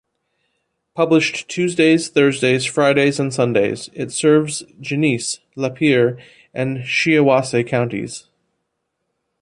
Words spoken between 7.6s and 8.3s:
Counties.